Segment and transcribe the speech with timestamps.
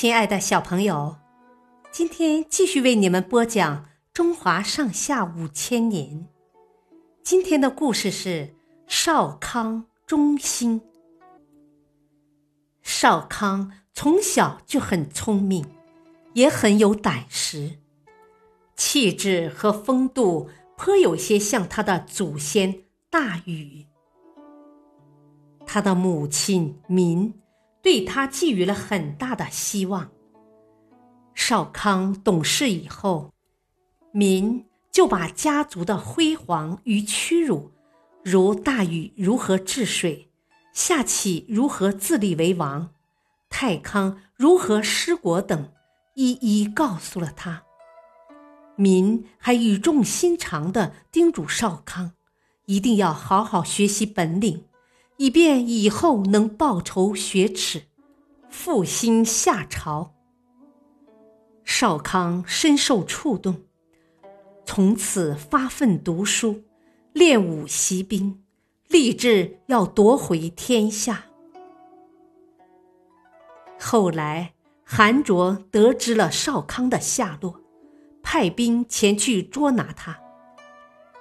[0.00, 1.14] 亲爱的小朋友，
[1.92, 3.84] 今天继续为你们播讲
[4.14, 6.06] 《中华上下五千年》。
[7.22, 8.54] 今天的故事是
[8.86, 10.80] 少康中心。
[12.80, 15.66] 少康从小就很聪明，
[16.32, 17.70] 也很有胆识，
[18.76, 20.48] 气质和风度
[20.78, 23.84] 颇有些像他的祖先大禹。
[25.66, 27.34] 他的母亲民。
[27.82, 30.10] 对他寄予了很大的希望。
[31.34, 33.32] 少康懂事以后，
[34.12, 37.70] 民就把家族的辉煌与屈辱，
[38.22, 40.28] 如大禹如何治水，
[40.72, 42.90] 夏启如何自立为王，
[43.48, 45.72] 太康如何失国等，
[46.14, 47.62] 一一告诉了他。
[48.76, 52.12] 民还语重心长地叮嘱少康，
[52.66, 54.64] 一定要好好学习本领。
[55.20, 57.82] 以便以后能报仇雪耻，
[58.48, 60.14] 复兴夏朝。
[61.62, 63.64] 少康深受触动，
[64.64, 66.62] 从此发奋读书，
[67.12, 68.42] 练武习兵，
[68.88, 71.26] 立志要夺回天下。
[73.78, 77.60] 后来，韩卓得知了少康的下落，
[78.22, 80.18] 派兵前去捉拿他。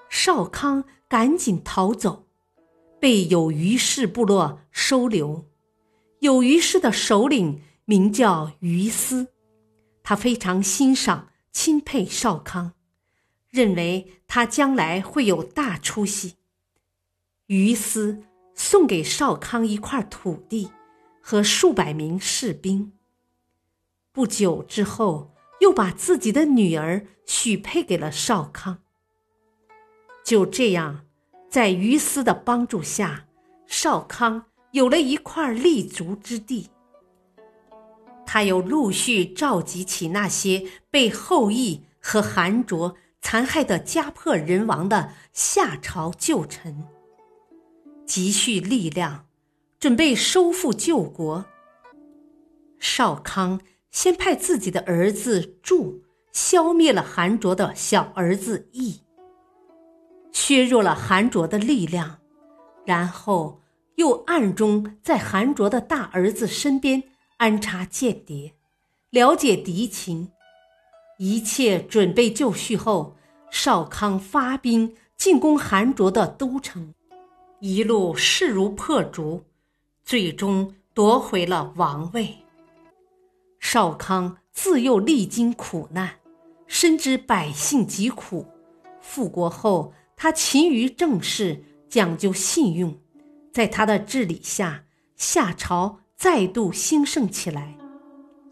[0.10, 2.29] 少康赶紧逃走。
[3.00, 5.46] 被有虞氏部落收留，
[6.20, 9.28] 有虞氏的首领名叫于思，
[10.04, 12.74] 他非常欣赏钦佩少康，
[13.50, 16.36] 认为他将来会有大出息。
[17.48, 20.70] 于思送给少康一块土地
[21.22, 22.92] 和数百名士兵。
[24.12, 28.80] 不久之后，又把自己的女儿许配给了少康。
[30.24, 31.06] 就这样。
[31.50, 33.26] 在于斯的帮助下，
[33.66, 36.70] 少康有了一块立足之地。
[38.26, 46.88] 他又陆续召集起那些被后羿和韩卓残害的家破人亡的夏朝旧臣，
[48.06, 49.26] 积蓄力量，
[49.80, 51.46] 准备收复旧国。
[52.78, 53.60] 少康
[53.90, 59.02] 先派自己的儿子祝消灭了韩卓的小儿子羿。
[60.40, 62.18] 削弱了韩卓的力量，
[62.86, 63.60] 然后
[63.96, 67.04] 又暗中在韩卓的大儿子身边
[67.36, 68.54] 安插间谍，
[69.10, 70.32] 了解敌情。
[71.18, 73.18] 一切准备就绪后，
[73.52, 76.94] 少康发兵进攻韩卓的都城，
[77.60, 79.44] 一路势如破竹，
[80.06, 82.34] 最终夺回了王位。
[83.60, 86.10] 少康自幼历经苦难，
[86.66, 88.48] 深知百姓疾苦，
[89.02, 89.94] 复国后。
[90.22, 93.00] 他勤于政事，讲究信用，
[93.54, 94.84] 在他的治理下，
[95.16, 97.78] 夏朝再度兴盛起来。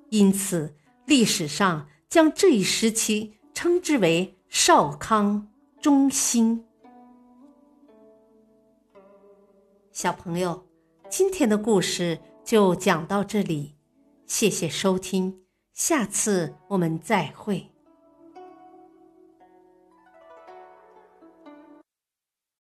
[0.09, 5.49] 因此，历史上将这一时期称之为少康
[5.81, 6.63] 中兴。
[9.91, 10.65] 小朋友，
[11.09, 13.75] 今天的故事就讲到这里，
[14.25, 15.41] 谢谢收听，
[15.73, 17.76] 下次我们再会。